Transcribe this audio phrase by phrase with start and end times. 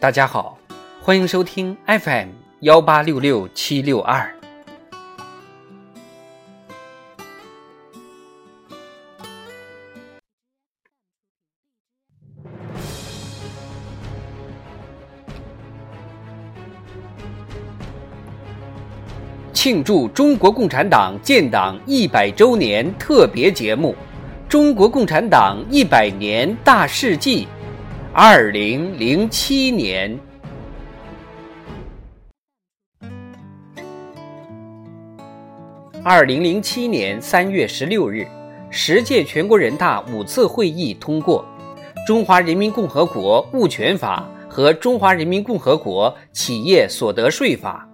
[0.00, 0.56] 大家好，
[1.02, 2.28] 欢迎收听 FM
[2.60, 4.32] 幺八六六七六二。
[19.52, 23.96] 庆祝中国共产党建党一百周年特别节目
[24.48, 27.46] 《中国共产党一百年大事记》。
[28.14, 30.18] 二零零七年，
[36.02, 38.26] 二零零七年三月十六日，
[38.70, 41.44] 十届全国人大五次会议通过
[42.06, 47.86] 《中华人民共和国物权法》和《中华人民共和国企业所得税法》。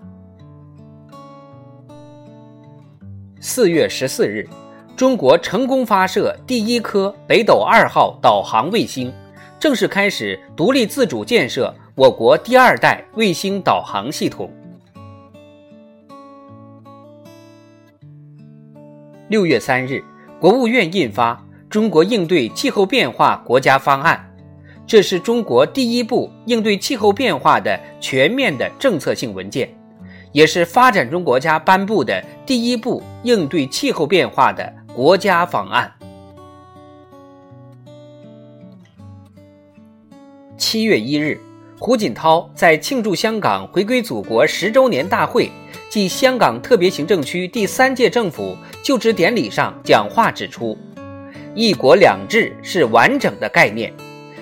[3.40, 4.48] 四月十四日，
[4.96, 9.12] 中国成功发射第一颗北斗二号导航卫星。
[9.64, 14.52] 正式开始独立自主建设我国第二代卫星导航系统。
[19.28, 20.04] 六月三日，
[20.38, 21.32] 国务院印发
[21.70, 24.30] 《中国应对气候变化国家方案》，
[24.86, 29.74] 这是中国第一部应对气候变化的全面的政策性文件，
[30.32, 35.90] 也是发展中国家颁布的第一部应对气候变化的国家方案。
[40.74, 41.38] 七月一日，
[41.78, 45.48] 胡锦涛在庆祝香港回归祖国十周年大会
[45.88, 50.76] 暨香港特别行政区第三届政府就职典礼上讲话指出
[51.54, 53.94] ：“一国两制是完整的概念，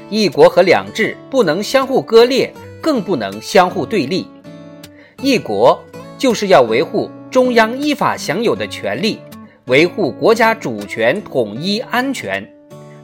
[0.08, 4.26] 一国和两制不能相互割裂，更不能相互对立。
[5.20, 5.78] 一国
[6.16, 9.18] 就是要维护中央依法享有的权利，
[9.66, 12.42] 维护国家主权统一安全；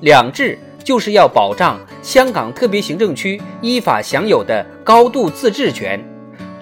[0.00, 6.02] 两制。”就是要保障香港特别行政区依法享有的高度自治权，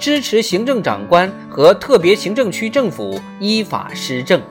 [0.00, 4.42] 支持行政长官和特别行政区政府依法施政。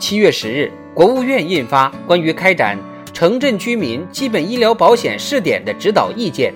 [0.00, 2.76] 七月十日，国务院印发关于开展
[3.12, 6.52] 城镇居民基本医疗保险试点的指导意见，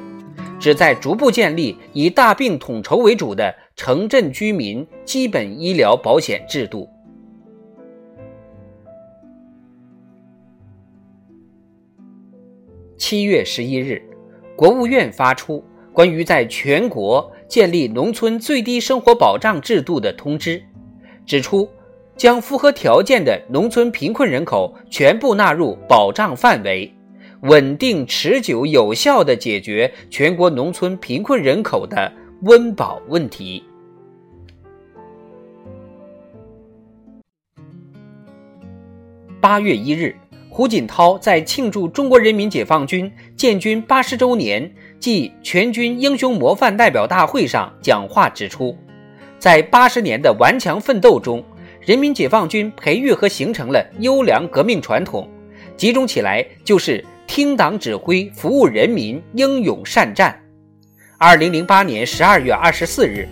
[0.59, 6.91] 旨在逐步建立以大病统筹为主的城镇居民基本医疗保险制度。
[13.09, 14.03] 七月十一日，
[14.55, 15.65] 国务院发出
[15.95, 20.63] 关于在全国建立农村最低生活保障制度的通知，
[21.25, 21.67] 指出
[22.19, 26.93] 将符合条件的农村贫困人口全部纳入保障范围，
[27.45, 33.65] 稳定、持久、有效地解决全国农村贫困人口的温饱问题。
[39.41, 40.15] 八月一日。
[40.59, 48.77] 胡锦涛在庆祝中国人民解放军建军八十周年暨全军英雄模范代表大会上讲话指出，
[49.39, 51.45] 在八十年的顽强奋斗中，
[51.81, 55.31] 人民解放军培育和形成了优良革命传统，
[55.77, 60.37] 集中起来就是听党指挥、服务人民、英勇善战。
[61.19, 63.29] 二零零八年十二月二十四日，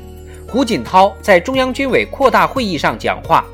[0.47, 3.45] 胡锦涛在中央军委扩大会议上讲话，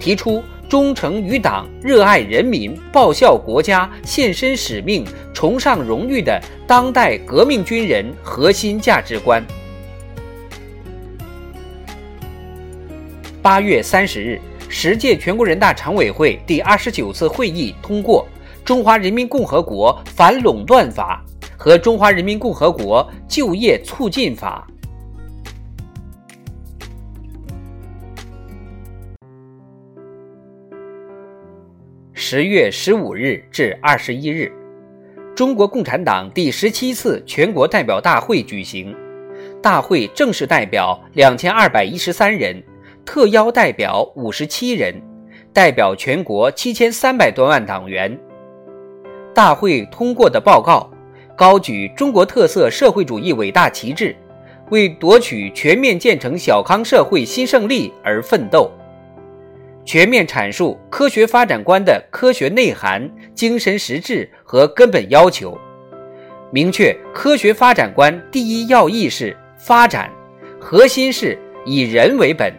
[0.00, 0.42] 提出。
[0.68, 5.02] 忠诚于党、热爱人民、报效国家、献身使命、
[5.32, 9.42] 崇尚荣誉的当代革命军人核心价值观。
[13.40, 18.28] 八月三十日，十届全国人大常委会第二十九次会议通过
[18.62, 21.24] 《中华人民共和国反垄断法》
[21.56, 24.68] 和《中华人民共和国就业促进法》。
[32.20, 34.50] 十月十五日至二十一日，
[35.36, 38.92] 中国共产党第十七次全国代表大会举行。
[39.62, 42.60] 大会正式代表两千二百一十三人，
[43.04, 45.00] 特邀代表五十七人，
[45.52, 48.18] 代表全国七千三百多万党员。
[49.32, 50.90] 大会通过的报告，
[51.36, 54.16] 高举中国特色社会主义伟大旗帜，
[54.70, 58.68] 为夺取全面建成小康社会新胜利而奋斗。
[59.88, 65.58] 全面阐述科学发展观的科学内涵、精神实质和根本要求，
[66.52, 70.12] 明确科学发展观第一要义是发展，
[70.60, 72.52] 核心是以人为本，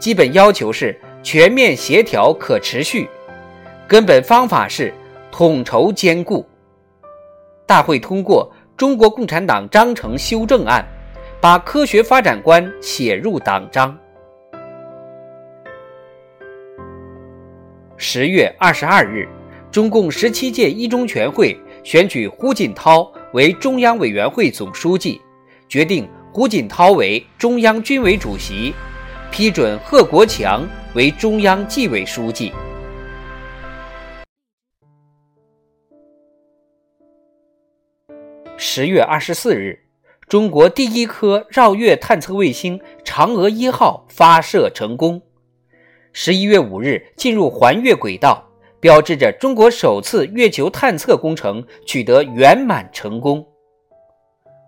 [0.00, 3.08] 基本要求是全面协调可持续，
[3.86, 4.92] 根本方法是
[5.30, 6.44] 统筹兼顾。
[7.66, 10.84] 大会通过《中国共产党章程修正案》，
[11.40, 13.96] 把科学发展观写入党章。
[18.16, 19.28] 十月二十二日，
[19.72, 25.20] 中共十七届一中全会选举胡锦涛为中央委员会总书记，
[25.68, 28.72] 决定胡锦涛为中央军委主席，
[29.32, 30.64] 批准贺国强
[30.94, 32.52] 为中央纪委书记。
[38.56, 39.76] 十月二十四日，
[40.28, 45.20] 中国第一颗绕月探测卫星“嫦娥一号”发射成功。
[46.16, 48.48] 十一月五日，进入环月轨道。
[48.78, 53.44] 标志着中国首次月球探测工程取得圆满成功。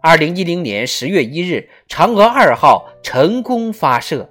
[0.02, 4.28] 二零一零年十月一日，嫦娥二号成功发射。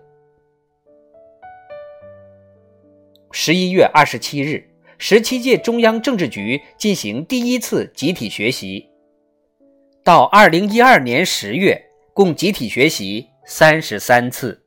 [3.31, 4.67] 十一月二十七日，
[4.97, 8.89] 十七届中央政治局进行第一次集体学习。
[10.03, 11.81] 到二零一二年十月，
[12.13, 14.64] 共集体学习三十三次。